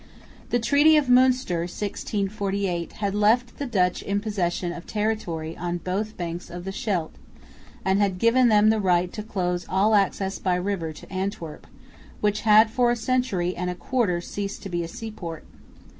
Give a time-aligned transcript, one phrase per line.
[0.49, 6.17] The Treaty of Münster (1648) had left the Dutch in possession of territory on both
[6.17, 7.11] banks of the Scheldt,
[7.85, 11.67] and had given them the right to close all access by river to Antwerp,
[12.19, 15.43] which had for a century and a quarter ceased to be a sea port.